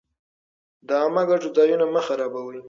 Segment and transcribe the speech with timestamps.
[0.87, 2.59] د عامه ګټو ځایونه مه خرابوئ.